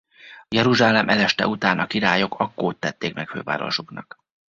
[0.49, 4.19] Jeruzsálem eleste után a királyok Akkót tették meg fővárosuknak.